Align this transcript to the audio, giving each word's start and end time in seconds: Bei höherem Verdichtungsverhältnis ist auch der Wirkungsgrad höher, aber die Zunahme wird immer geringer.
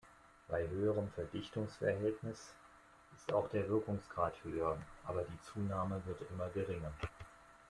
Bei 0.47 0.67
höherem 0.67 1.09
Verdichtungsverhältnis 1.13 2.55
ist 3.15 3.31
auch 3.33 3.47
der 3.49 3.69
Wirkungsgrad 3.69 4.33
höher, 4.43 4.75
aber 5.05 5.21
die 5.21 5.41
Zunahme 5.41 6.01
wird 6.07 6.21
immer 6.33 6.49
geringer. 6.49 6.91